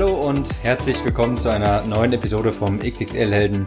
[0.00, 3.66] Hallo und herzlich willkommen zu einer neuen Episode vom XXL Helden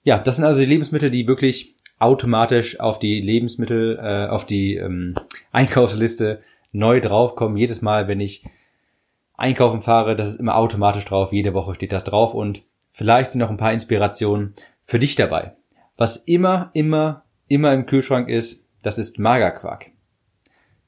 [0.03, 4.77] Ja, das sind also die Lebensmittel, die wirklich automatisch auf die Lebensmittel, äh, auf die
[4.77, 5.17] ähm,
[5.53, 7.59] Einkaufsliste neu draufkommen.
[7.59, 8.43] Jedes Mal, wenn ich
[9.37, 11.33] einkaufen fahre, das ist immer automatisch drauf.
[11.33, 12.63] Jede Woche steht das drauf und
[12.97, 15.55] Vielleicht sind noch ein paar Inspirationen für dich dabei.
[15.99, 19.91] Was immer, immer, immer im Kühlschrank ist, das ist Magerquark.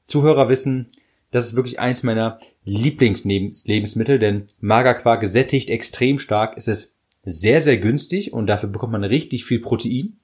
[0.07, 0.87] Zuhörer wissen,
[1.29, 6.57] das ist wirklich eins meiner Lieblingslebensmittel, denn Magerquark sättigt extrem stark.
[6.57, 10.17] Es ist sehr, sehr günstig und dafür bekommt man richtig viel Protein.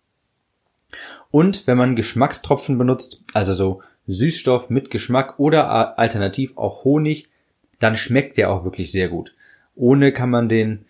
[1.29, 7.29] Und wenn man Geschmackstropfen benutzt, also so Süßstoff mit Geschmack oder alternativ auch Honig,
[7.77, 9.35] dann schmeckt der auch wirklich sehr gut.
[9.75, 10.87] Ohne kann man den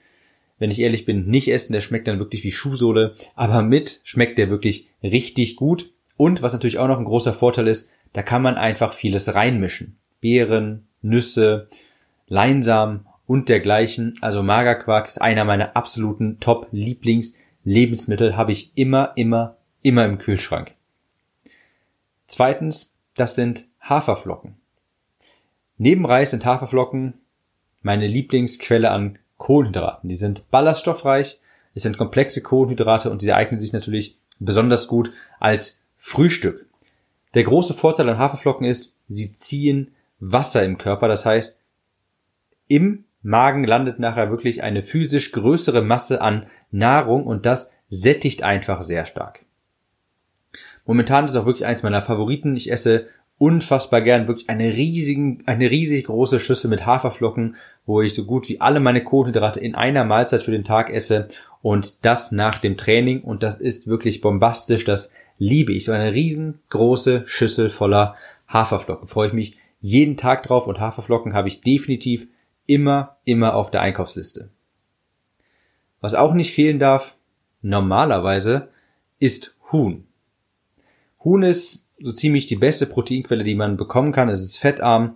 [0.57, 1.73] wenn ich ehrlich bin, nicht essen.
[1.73, 3.16] Der schmeckt dann wirklich wie Schuhsohle.
[3.35, 5.91] Aber mit schmeckt der wirklich richtig gut.
[6.17, 9.97] Und was natürlich auch noch ein großer Vorteil ist, da kann man einfach vieles reinmischen.
[10.21, 11.67] Beeren, Nüsse,
[12.27, 14.13] Leinsamen und dergleichen.
[14.21, 18.38] Also Magerquark ist einer meiner absoluten Top-Lieblings-Lebensmittel.
[18.38, 20.71] Habe ich immer, immer, immer im Kühlschrank.
[22.27, 24.55] Zweitens, das sind Haferflocken.
[25.77, 27.15] Neben Reis sind Haferflocken
[27.81, 30.09] meine Lieblingsquelle an Kohlenhydraten.
[30.09, 31.39] Die sind ballaststoffreich,
[31.75, 36.66] es sind komplexe Kohlenhydrate und sie eignen sich natürlich besonders gut als Frühstück.
[37.35, 41.07] Der große Vorteil an Haferflocken ist, sie ziehen Wasser im Körper.
[41.07, 41.61] Das heißt,
[42.67, 48.81] im Magen landet nachher wirklich eine physisch größere Masse an Nahrung und das sättigt einfach
[48.81, 49.45] sehr stark.
[50.88, 52.56] Momentan ist es auch wirklich eins meiner Favoriten.
[52.56, 58.13] Ich esse unfassbar gern wirklich eine riesigen, eine riesig große Schüssel mit Haferflocken, wo ich
[58.13, 61.28] so gut wie alle meine Kohlenhydrate in einer Mahlzeit für den Tag esse
[61.62, 65.85] und das nach dem Training und das ist wirklich bombastisch, das liebe ich.
[65.85, 68.16] So eine riesengroße Schüssel voller
[68.47, 69.07] Haferflocken.
[69.07, 72.28] Freue ich mich jeden Tag drauf und Haferflocken habe ich definitiv
[72.66, 74.50] immer, immer auf der Einkaufsliste.
[76.01, 77.16] Was auch nicht fehlen darf,
[77.62, 78.69] normalerweise,
[79.19, 80.06] ist Huhn.
[81.24, 84.29] Huhn ist so ziemlich die beste Proteinquelle, die man bekommen kann.
[84.29, 85.16] Es ist fettarm.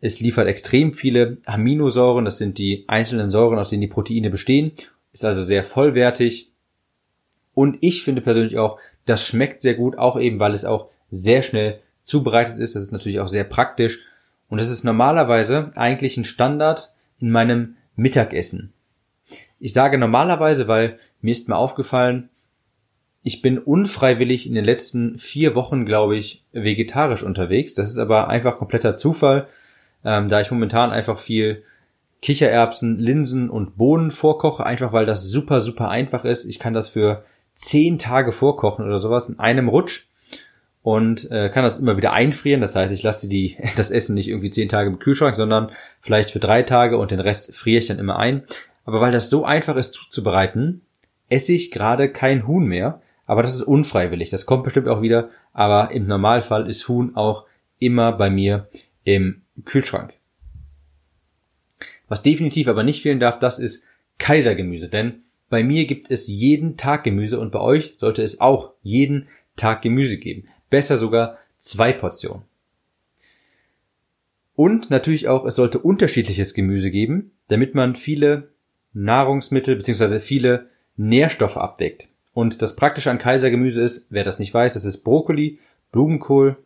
[0.00, 2.24] Es liefert extrem viele Aminosäuren.
[2.24, 4.72] Das sind die einzelnen Säuren, aus denen die Proteine bestehen.
[5.12, 6.50] Ist also sehr vollwertig.
[7.54, 11.42] Und ich finde persönlich auch, das schmeckt sehr gut, auch eben, weil es auch sehr
[11.42, 12.76] schnell zubereitet ist.
[12.76, 14.00] Das ist natürlich auch sehr praktisch.
[14.48, 18.72] Und das ist normalerweise eigentlich ein Standard in meinem Mittagessen.
[19.58, 22.30] Ich sage normalerweise, weil mir ist mal aufgefallen,
[23.22, 27.74] ich bin unfreiwillig in den letzten vier Wochen, glaube ich, vegetarisch unterwegs.
[27.74, 29.46] Das ist aber einfach kompletter Zufall,
[30.04, 31.62] ähm, da ich momentan einfach viel
[32.22, 36.44] Kichererbsen, Linsen und Bohnen vorkoche, einfach weil das super, super einfach ist.
[36.44, 37.24] Ich kann das für
[37.54, 40.06] zehn Tage vorkochen oder sowas in einem Rutsch
[40.82, 42.60] und äh, kann das immer wieder einfrieren.
[42.60, 45.70] Das heißt, ich lasse die, das Essen nicht irgendwie zehn Tage im Kühlschrank, sondern
[46.00, 48.44] vielleicht für drei Tage und den Rest friere ich dann immer ein.
[48.84, 50.82] Aber weil das so einfach ist zuzubereiten,
[51.28, 54.30] esse ich gerade kein Huhn mehr, aber das ist unfreiwillig.
[54.30, 55.30] Das kommt bestimmt auch wieder.
[55.52, 57.44] Aber im Normalfall ist Huhn auch
[57.78, 58.68] immer bei mir
[59.04, 60.14] im Kühlschrank.
[62.08, 63.86] Was definitiv aber nicht fehlen darf, das ist
[64.18, 64.88] Kaisergemüse.
[64.88, 69.28] Denn bei mir gibt es jeden Tag Gemüse und bei euch sollte es auch jeden
[69.56, 70.48] Tag Gemüse geben.
[70.70, 72.44] Besser sogar zwei Portionen.
[74.54, 78.50] Und natürlich auch, es sollte unterschiedliches Gemüse geben, damit man viele
[78.92, 80.20] Nahrungsmittel bzw.
[80.20, 82.08] viele Nährstoffe abdeckt.
[82.34, 85.58] Und das Praktische an Kaisergemüse ist, wer das nicht weiß, das ist Brokkoli,
[85.92, 86.56] Blumenkohl,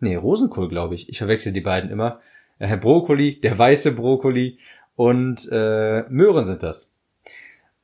[0.00, 1.08] nee, Rosenkohl, glaube ich.
[1.08, 2.20] Ich verwechsel die beiden immer.
[2.58, 4.58] Äh, Brokkoli, der weiße Brokkoli
[4.96, 6.94] und äh, Möhren sind das.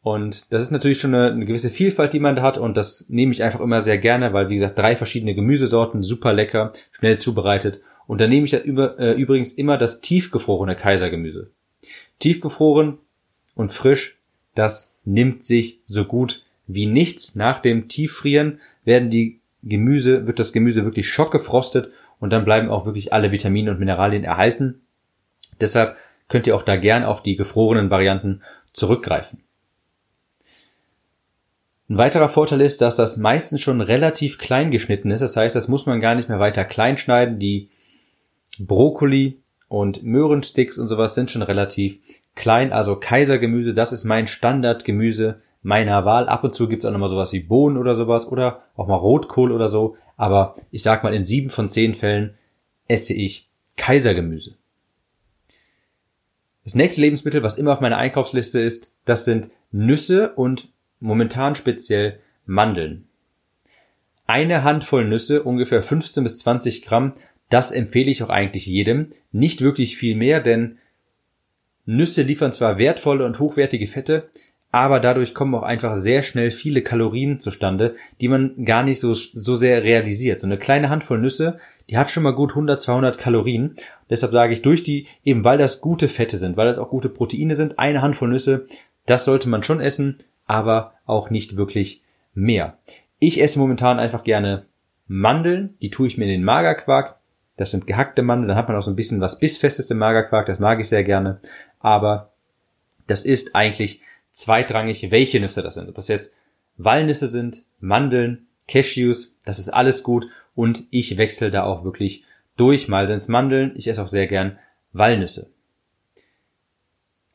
[0.02, 3.08] Und das ist natürlich schon eine, eine, gewisse Vielfalt, die man da hat und das
[3.08, 7.18] nehme ich einfach immer sehr gerne, weil wie gesagt, drei verschiedene Gemüsesorten, super lecker, schnell
[7.18, 7.80] zubereitet.
[8.06, 11.50] Und dann nehme ich über, äh, übrigens immer das tiefgefrorene Kaisergemüse.
[12.18, 12.98] Tiefgefroren
[13.54, 14.18] und frisch,
[14.54, 17.34] das nimmt sich so gut wie nichts.
[17.34, 21.90] Nach dem Tieffrieren werden die Gemüse, wird das Gemüse wirklich schockgefrostet
[22.20, 24.82] und dann bleiben auch wirklich alle Vitamine und Mineralien erhalten.
[25.60, 25.96] Deshalb
[26.28, 29.44] könnt ihr auch da gern auf die gefrorenen Varianten zurückgreifen.
[31.88, 35.20] Ein weiterer Vorteil ist, dass das meistens schon relativ klein geschnitten ist.
[35.20, 37.38] Das heißt, das muss man gar nicht mehr weiter klein schneiden.
[37.38, 37.68] Die
[38.58, 41.98] Brokkoli und Möhrensticks und sowas sind schon relativ
[42.34, 42.72] klein.
[42.72, 46.28] Also Kaisergemüse, das ist mein Standardgemüse meiner Wahl.
[46.28, 49.52] Ab und zu gibt's auch nochmal sowas wie Bohnen oder sowas oder auch mal Rotkohl
[49.52, 49.96] oder so.
[50.16, 52.34] Aber ich sag mal, in sieben von zehn Fällen
[52.88, 54.56] esse ich Kaisergemüse.
[56.62, 60.68] Das nächste Lebensmittel, was immer auf meiner Einkaufsliste ist, das sind Nüsse und
[61.00, 63.06] momentan speziell Mandeln.
[64.26, 67.12] Eine Handvoll Nüsse, ungefähr 15 bis 20 Gramm,
[67.50, 69.10] das empfehle ich auch eigentlich jedem.
[69.32, 70.78] Nicht wirklich viel mehr, denn
[71.84, 74.30] Nüsse liefern zwar wertvolle und hochwertige Fette,
[74.74, 79.14] aber dadurch kommen auch einfach sehr schnell viele Kalorien zustande, die man gar nicht so,
[79.14, 80.40] so sehr realisiert.
[80.40, 83.76] So eine kleine Handvoll Nüsse, die hat schon mal gut 100, 200 Kalorien.
[84.10, 87.08] Deshalb sage ich, durch die, eben weil das gute Fette sind, weil das auch gute
[87.08, 88.66] Proteine sind, eine Handvoll Nüsse,
[89.06, 92.02] das sollte man schon essen, aber auch nicht wirklich
[92.34, 92.76] mehr.
[93.20, 94.66] Ich esse momentan einfach gerne
[95.06, 97.14] Mandeln, die tue ich mir in den Magerquark.
[97.56, 100.46] Das sind gehackte Mandeln, dann hat man auch so ein bisschen was bissfestes im Magerquark,
[100.46, 101.38] das mag ich sehr gerne.
[101.78, 102.32] Aber
[103.06, 104.00] das ist eigentlich
[104.34, 105.88] zweitrangig, welche Nüsse das sind.
[105.88, 106.36] Ob das jetzt
[106.76, 112.24] Walnüsse sind, Mandeln, Cashews, das ist alles gut und ich wechsle da auch wirklich
[112.56, 112.88] durch.
[112.88, 114.58] Mal sind es Mandeln, ich esse auch sehr gern
[114.92, 115.50] Walnüsse.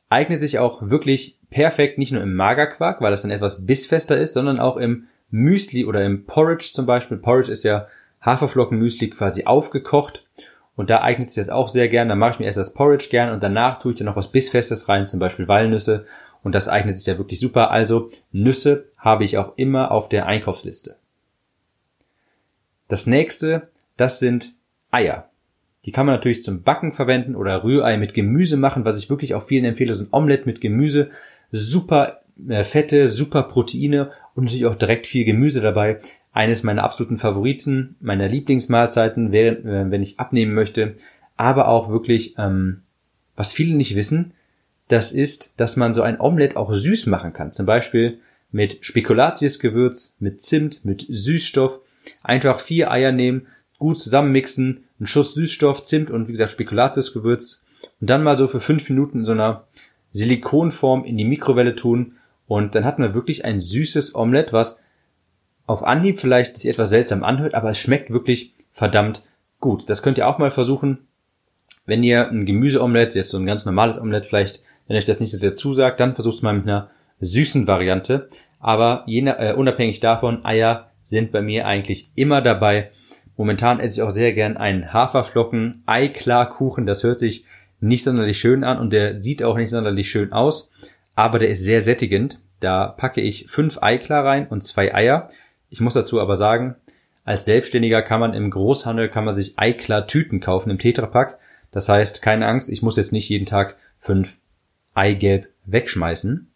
[0.09, 4.33] Eignet sich auch wirklich perfekt nicht nur im Magerquark, weil das dann etwas bissfester ist,
[4.33, 7.17] sondern auch im Müsli oder im Porridge zum Beispiel.
[7.17, 7.87] Porridge ist ja
[8.21, 10.25] Haferflockenmüsli quasi aufgekocht
[10.75, 12.09] und da eignet sich das auch sehr gern.
[12.09, 14.31] Da mache ich mir erst das Porridge gern und danach tue ich dann noch was
[14.31, 16.05] bissfestes rein, zum Beispiel Walnüsse
[16.43, 17.71] und das eignet sich ja wirklich super.
[17.71, 20.95] Also Nüsse habe ich auch immer auf der Einkaufsliste.
[22.87, 24.53] Das nächste, das sind
[24.91, 25.29] Eier.
[25.85, 29.33] Die kann man natürlich zum Backen verwenden oder Rührei mit Gemüse machen, was ich wirklich
[29.35, 31.11] auch vielen empfehle, so ein Omelette mit Gemüse
[31.51, 35.99] super äh, Fette, super Proteine und natürlich auch direkt viel Gemüse dabei.
[36.31, 39.57] Eines meiner absoluten Favoriten, meiner Lieblingsmahlzeiten, äh,
[39.89, 40.95] wenn ich abnehmen möchte.
[41.37, 42.81] Aber auch wirklich, ähm,
[43.35, 44.33] was viele nicht wissen,
[44.89, 47.53] das ist, dass man so ein Omelett auch süß machen kann.
[47.53, 48.19] Zum Beispiel
[48.51, 51.79] mit Spekulatiusgewürz, mit Zimt, mit Süßstoff.
[52.23, 53.47] Einfach vier Eier nehmen,
[53.77, 57.63] gut zusammenmixen, einen Schuss Süßstoff, Zimt und wie gesagt Spekulatiusgewürz
[58.01, 59.67] und dann mal so für fünf Minuten in so einer
[60.11, 62.15] Silikonform in die Mikrowelle tun
[62.47, 64.79] und dann hat man wirklich ein süßes Omelett, was
[65.67, 69.23] auf Anhieb vielleicht sich etwas seltsam anhört, aber es schmeckt wirklich verdammt
[69.59, 69.87] gut.
[69.87, 71.07] Das könnt ihr auch mal versuchen,
[71.85, 75.31] wenn ihr ein Gemüseomelett, jetzt so ein ganz normales Omelett vielleicht, wenn euch das nicht
[75.31, 78.27] so sehr zusagt, dann versucht mal mit einer süßen Variante.
[78.59, 82.91] Aber je, äh, unabhängig davon, Eier sind bei mir eigentlich immer dabei.
[83.37, 86.87] Momentan esse ich auch sehr gern einen Haferflocken Eiklarkuchen.
[86.87, 87.45] Das hört sich
[87.79, 90.71] nicht sonderlich schön an und der sieht auch nicht sonderlich schön aus,
[91.13, 92.39] aber der ist sehr sättigend.
[92.59, 95.29] Da packe ich fünf Eiklar rein und zwei Eier.
[95.69, 96.75] Ich muss dazu aber sagen,
[97.23, 101.37] als Selbstständiger kann man im Großhandel kann man sich Eiklar Tüten kaufen im Tetrapack.
[101.71, 104.39] Das heißt, keine Angst, ich muss jetzt nicht jeden Tag fünf
[104.93, 106.51] Eigelb wegschmeißen.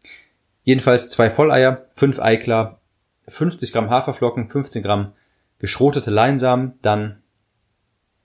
[0.63, 2.79] Jedenfalls zwei Volleier, fünf Eiklar,
[3.27, 5.13] 50 Gramm Haferflocken, 15 Gramm
[5.59, 7.21] geschrotete Leinsamen, dann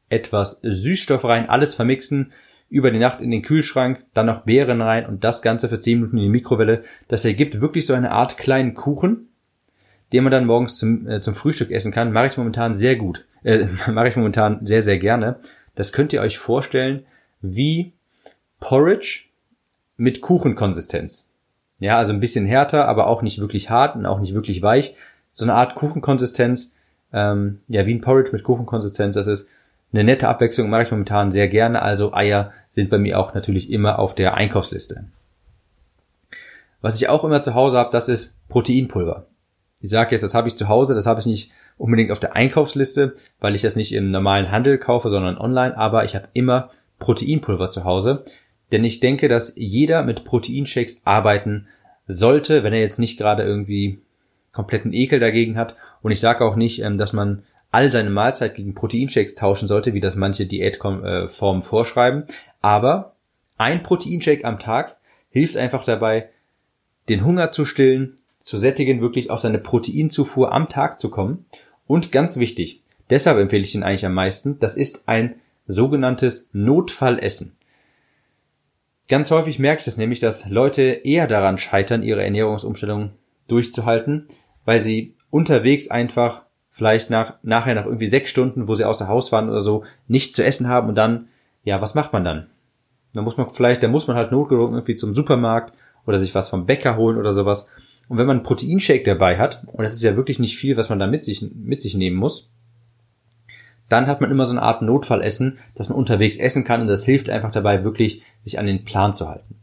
[0.09, 2.33] etwas Süßstoff rein, alles vermixen,
[2.71, 5.99] über die Nacht in den Kühlschrank, dann noch Beeren rein und das Ganze für 10
[5.99, 6.85] Minuten in die Mikrowelle.
[7.09, 9.29] Das ergibt wirklich so eine Art kleinen Kuchen,
[10.13, 12.13] den man dann morgens zum, äh, zum Frühstück essen kann.
[12.13, 13.25] Mache ich momentan sehr gut.
[13.43, 15.37] Äh, mache ich momentan sehr, sehr gerne.
[15.77, 17.07] Das könnt ihr euch vorstellen
[17.41, 17.93] wie
[18.61, 19.28] Porridge
[19.99, 21.31] mit Kuchenkonsistenz.
[21.81, 24.95] Ja, also ein bisschen härter, aber auch nicht wirklich hart und auch nicht wirklich weich.
[25.33, 26.77] So eine Art Kuchenkonsistenz,
[27.13, 29.15] ähm, ja, wie ein Porridge mit Kuchenkonsistenz.
[29.15, 29.49] Das ist
[29.93, 33.71] eine nette Abwechslung mache ich momentan sehr gerne, also Eier sind bei mir auch natürlich
[33.71, 35.05] immer auf der Einkaufsliste.
[36.81, 39.27] Was ich auch immer zu Hause habe, das ist Proteinpulver.
[39.81, 42.37] Ich sage jetzt, das habe ich zu Hause, das habe ich nicht unbedingt auf der
[42.37, 46.71] Einkaufsliste, weil ich das nicht im normalen Handel kaufe, sondern online, aber ich habe immer
[46.99, 48.25] Proteinpulver zu Hause,
[48.73, 51.67] denn ich denke, dass jeder mit Proteinshakes arbeiten
[52.07, 54.01] sollte, wenn er jetzt nicht gerade irgendwie
[54.53, 55.77] kompletten Ekel dagegen hat.
[56.03, 59.95] Und ich sage auch nicht, ähm, dass man all seine Mahlzeit gegen Proteinshakes tauschen sollte,
[59.95, 62.25] wie das manche Diätformen vorschreiben.
[62.63, 63.15] Aber
[63.59, 64.97] ein Proteinshake am Tag
[65.31, 66.31] hilft einfach dabei,
[67.09, 71.45] den Hunger zu stillen, zu sättigen, wirklich auf seine Proteinzufuhr am Tag zu kommen.
[71.87, 75.35] Und ganz wichtig, deshalb empfehle ich ihn eigentlich am meisten, das ist ein
[75.67, 77.58] sogenanntes Notfallessen.
[79.09, 83.13] Ganz häufig merke ich das nämlich, dass Leute eher daran scheitern, ihre Ernährungsumstellung
[83.49, 84.29] durchzuhalten,
[84.67, 89.33] weil sie unterwegs einfach vielleicht nach, nachher nach irgendwie sechs Stunden, wo sie außer Haus
[89.33, 91.29] waren oder so, nichts zu essen haben und dann,
[91.65, 92.49] ja, was macht man dann?
[93.15, 95.73] Da muss man vielleicht, da muss man halt notgedrungen irgendwie zum Supermarkt
[96.07, 97.71] oder sich was vom Bäcker holen oder sowas.
[98.09, 100.91] Und wenn man einen Proteinshake dabei hat, und das ist ja wirklich nicht viel, was
[100.91, 102.51] man da mit sich, mit sich nehmen muss,
[103.89, 107.05] dann hat man immer so eine Art Notfallessen, dass man unterwegs essen kann und das
[107.05, 109.57] hilft einfach dabei, wirklich sich an den Plan zu halten.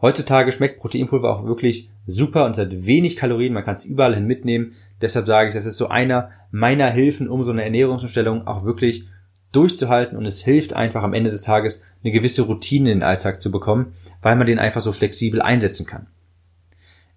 [0.00, 4.26] Heutzutage schmeckt Proteinpulver auch wirklich super und hat wenig Kalorien, man kann es überall hin
[4.26, 4.72] mitnehmen.
[5.00, 9.04] Deshalb sage ich, das ist so einer meiner Hilfen, um so eine Ernährungsumstellung auch wirklich
[9.52, 13.40] durchzuhalten und es hilft einfach am Ende des Tages eine gewisse Routine in den Alltag
[13.40, 16.08] zu bekommen, weil man den einfach so flexibel einsetzen kann.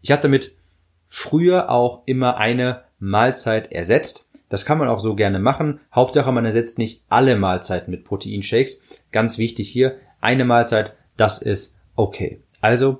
[0.01, 0.51] Ich habe damit
[1.07, 4.29] früher auch immer eine Mahlzeit ersetzt.
[4.55, 5.81] Das kann man auch so gerne machen.
[5.93, 8.85] Hauptsache, man ersetzt nicht alle Mahlzeiten mit Proteinshakes.
[9.11, 12.39] Ganz wichtig hier, eine Mahlzeit, das ist okay.
[12.61, 12.99] Also,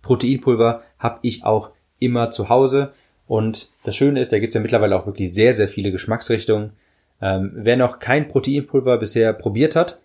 [0.00, 2.94] Proteinpulver habe ich auch immer zu Hause.
[3.26, 6.72] Und das Schöne ist, da gibt es ja mittlerweile auch wirklich sehr, sehr viele Geschmacksrichtungen.
[7.20, 10.00] Ähm, wer noch kein Proteinpulver bisher probiert hat,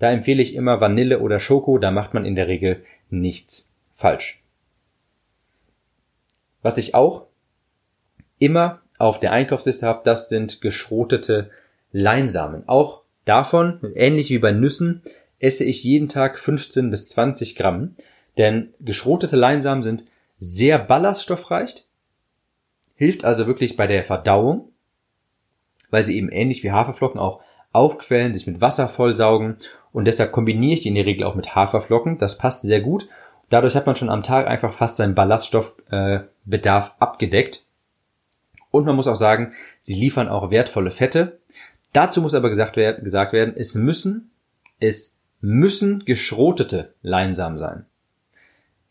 [0.00, 4.42] da empfehle ich immer Vanille oder Schoko, da macht man in der Regel nichts falsch.
[6.60, 7.24] Was ich auch
[8.38, 11.50] immer auf der Einkaufsliste habe, das sind geschrotete
[11.92, 12.68] Leinsamen.
[12.68, 15.02] Auch davon, ähnlich wie bei Nüssen,
[15.38, 17.96] esse ich jeden Tag 15 bis 20 Gramm,
[18.38, 20.04] denn geschrotete Leinsamen sind
[20.38, 21.86] sehr ballaststoffreich,
[22.94, 24.68] hilft also wirklich bei der Verdauung,
[25.90, 27.40] weil sie eben ähnlich wie Haferflocken auch
[27.72, 29.56] aufquellen, sich mit Wasser vollsaugen
[29.92, 32.18] und deshalb kombiniere ich die in der Regel auch mit Haferflocken.
[32.18, 33.08] Das passt sehr gut
[33.48, 37.63] Dadurch hat man schon am Tag einfach fast seinen Ballaststoffbedarf abgedeckt.
[38.74, 39.52] Und man muss auch sagen,
[39.82, 41.38] sie liefern auch wertvolle Fette.
[41.92, 44.32] Dazu muss aber gesagt, werden, gesagt werden, es müssen,
[44.80, 47.86] es müssen geschrotete Leinsamen sein.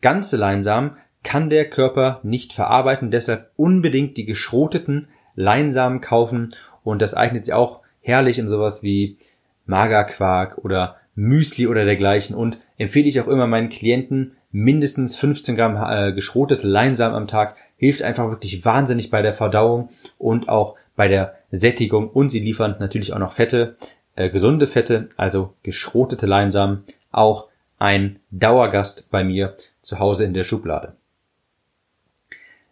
[0.00, 7.12] Ganze Leinsamen kann der Körper nicht verarbeiten, deshalb unbedingt die geschroteten Leinsamen kaufen und das
[7.12, 9.18] eignet sich auch herrlich in sowas wie
[9.66, 15.76] Magerquark oder Müsli oder dergleichen und empfehle ich auch immer meinen Klienten, mindestens 15 Gramm
[15.76, 21.08] äh, geschrotete Leinsamen am Tag hilft einfach wirklich wahnsinnig bei der Verdauung und auch bei
[21.08, 23.76] der Sättigung und sie liefern natürlich auch noch Fette,
[24.14, 27.48] äh, gesunde Fette, also geschrotete Leinsamen, auch
[27.80, 30.94] ein Dauergast bei mir zu Hause in der Schublade.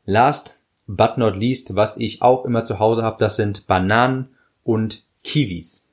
[0.04, 4.28] Last but not least, was ich auch immer zu Hause habe, das sind Bananen
[4.62, 5.92] und Kiwis.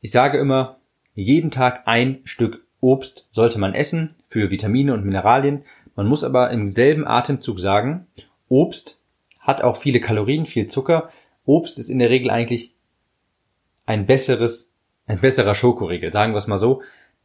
[0.00, 0.76] Ich sage immer,
[1.16, 5.62] jeden Tag ein Stück Obst sollte man essen für Vitamine und Mineralien.
[5.94, 8.08] Man muss aber im selben Atemzug sagen,
[8.48, 9.02] Obst
[9.38, 11.08] hat auch viele Kalorien, viel Zucker.
[11.46, 12.74] Obst ist in der Regel eigentlich
[13.86, 14.74] ein besseres,
[15.06, 16.82] ein besserer Schokoriegel, sagen wir es mal so.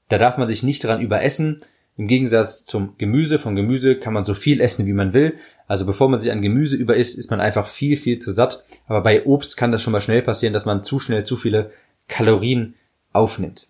[0.09, 1.63] Da darf man sich nicht dran überessen.
[1.97, 5.37] Im Gegensatz zum Gemüse, von Gemüse kann man so viel essen, wie man will.
[5.67, 8.63] Also bevor man sich an Gemüse überisst, ist man einfach viel, viel zu satt.
[8.85, 11.71] Aber bei Obst kann das schon mal schnell passieren, dass man zu schnell zu viele
[12.07, 12.75] Kalorien
[13.11, 13.69] aufnimmt.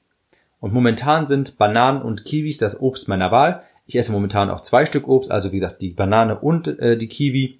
[0.59, 3.63] Und momentan sind Bananen und Kiwis das Obst meiner Wahl.
[3.85, 7.07] Ich esse momentan auch zwei Stück Obst, also wie gesagt die Banane und äh, die
[7.07, 7.59] Kiwi.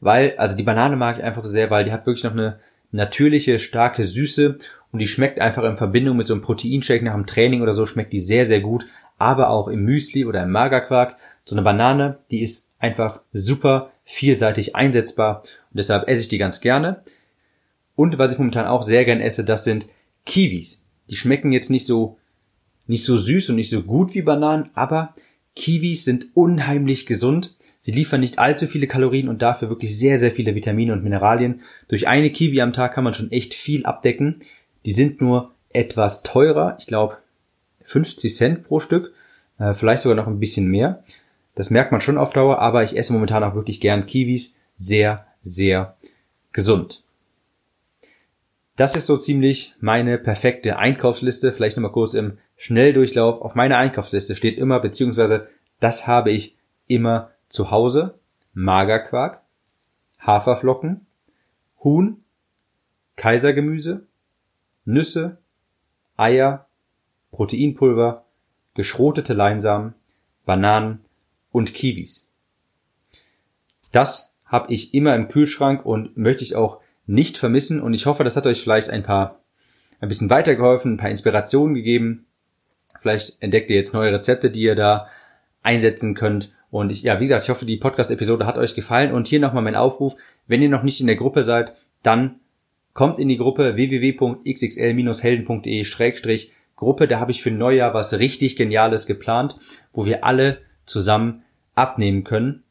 [0.00, 2.58] Weil, also die Banane mag ich einfach so sehr, weil die hat wirklich noch eine
[2.90, 4.56] natürliche, starke Süße
[4.90, 7.86] und die schmeckt einfach in Verbindung mit so einem Proteinshake nach dem Training oder so,
[7.86, 8.86] schmeckt die sehr, sehr gut.
[9.16, 11.16] Aber auch im Müsli oder im Magerquark.
[11.44, 16.60] So eine Banane, die ist einfach super vielseitig einsetzbar und deshalb esse ich die ganz
[16.60, 17.02] gerne.
[17.94, 19.86] Und was ich momentan auch sehr gern esse, das sind
[20.26, 20.81] Kiwis.
[21.12, 22.16] Die schmecken jetzt nicht so,
[22.86, 25.12] nicht so süß und nicht so gut wie Bananen, aber
[25.54, 27.54] Kiwis sind unheimlich gesund.
[27.80, 31.60] Sie liefern nicht allzu viele Kalorien und dafür wirklich sehr, sehr viele Vitamine und Mineralien.
[31.88, 34.40] Durch eine Kiwi am Tag kann man schon echt viel abdecken.
[34.86, 36.78] Die sind nur etwas teurer.
[36.80, 37.18] Ich glaube
[37.84, 39.12] 50 Cent pro Stück.
[39.58, 41.04] Äh, vielleicht sogar noch ein bisschen mehr.
[41.54, 44.58] Das merkt man schon auf Dauer, aber ich esse momentan auch wirklich gern Kiwis.
[44.78, 45.94] Sehr, sehr
[46.52, 47.02] gesund.
[48.76, 51.52] Das ist so ziemlich meine perfekte Einkaufsliste.
[51.52, 53.42] Vielleicht nochmal kurz im Schnelldurchlauf.
[53.42, 55.48] Auf meiner Einkaufsliste steht immer, beziehungsweise
[55.80, 58.18] das habe ich immer zu Hause.
[58.54, 59.42] Magerquark,
[60.20, 61.06] Haferflocken,
[61.82, 62.22] Huhn,
[63.16, 64.06] Kaisergemüse,
[64.84, 65.38] Nüsse,
[66.16, 66.66] Eier,
[67.30, 68.24] Proteinpulver,
[68.74, 69.94] geschrotete Leinsamen,
[70.44, 71.00] Bananen
[71.50, 72.30] und Kiwis.
[73.90, 78.24] Das habe ich immer im Kühlschrank und möchte ich auch nicht vermissen und ich hoffe,
[78.24, 79.42] das hat euch vielleicht ein paar
[80.02, 82.26] ein bisschen weitergeholfen, ein paar Inspirationen gegeben.
[83.00, 85.06] Vielleicht entdeckt ihr jetzt neue Rezepte, die ihr da
[85.62, 86.52] einsetzen könnt.
[86.70, 89.12] Und ich, ja, wie gesagt, ich hoffe, die Podcast-Episode hat euch gefallen.
[89.12, 90.16] Und hier nochmal mein Aufruf.
[90.48, 92.40] Wenn ihr noch nicht in der Gruppe seid, dann
[92.94, 97.06] kommt in die Gruppe www.xxl-helden.de Gruppe.
[97.06, 99.56] Da habe ich für Neujahr was richtig Geniales geplant,
[99.92, 101.44] wo wir alle zusammen
[101.76, 102.64] abnehmen können.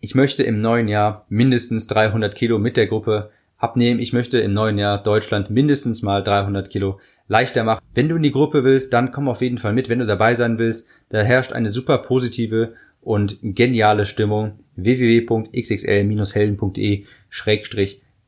[0.00, 4.00] Ich möchte im neuen Jahr mindestens 300 Kilo mit der Gruppe abnehmen.
[4.00, 7.82] Ich möchte im neuen Jahr Deutschland mindestens mal 300 Kilo leichter machen.
[7.94, 10.34] Wenn du in die Gruppe willst, dann komm auf jeden Fall mit, wenn du dabei
[10.34, 10.86] sein willst.
[11.10, 14.60] Da herrscht eine super positive und geniale Stimmung.
[14.76, 17.04] www.xxl-helden.de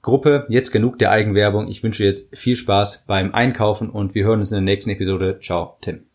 [0.02, 0.46] Gruppe.
[0.48, 1.68] Jetzt genug der Eigenwerbung.
[1.68, 5.38] Ich wünsche jetzt viel Spaß beim Einkaufen und wir hören uns in der nächsten Episode.
[5.42, 6.09] Ciao, Tim.